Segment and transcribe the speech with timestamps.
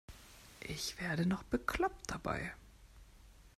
[0.61, 2.55] Ich werde noch bekloppt dabei.